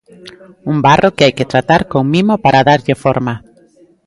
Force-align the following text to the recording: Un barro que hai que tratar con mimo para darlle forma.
Un 0.71 0.77
barro 0.85 1.13
que 1.15 1.23
hai 1.25 1.33
que 1.37 1.49
tratar 1.51 1.81
con 1.91 2.03
mimo 2.13 2.33
para 2.43 2.65
darlle 2.69 2.95
forma. 3.03 3.33